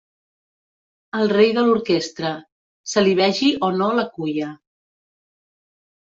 [1.19, 2.31] El rei de l'orquestra,
[2.95, 4.51] se li vegi o no la cuya.